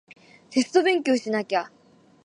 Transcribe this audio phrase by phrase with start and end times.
[0.49, 1.71] テスト勉強しなきゃ